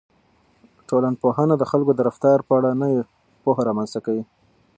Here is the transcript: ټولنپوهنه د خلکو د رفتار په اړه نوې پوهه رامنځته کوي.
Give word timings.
ټولنپوهنه 0.89 1.55
د 1.57 1.63
خلکو 1.71 1.91
د 1.95 1.99
رفتار 2.07 2.37
په 2.47 2.53
اړه 2.59 2.69
نوې 2.81 2.99
پوهه 3.43 3.61
رامنځته 3.69 3.99
کوي. 4.05 4.23